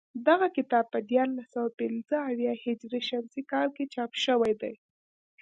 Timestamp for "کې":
3.75-3.91